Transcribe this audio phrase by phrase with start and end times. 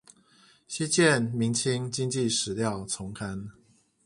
[0.67, 3.51] 稀見明清經濟史料叢刊